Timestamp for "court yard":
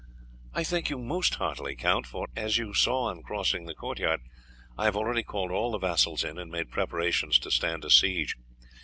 3.75-4.19